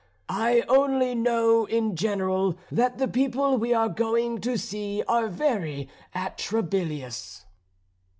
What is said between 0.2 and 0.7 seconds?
I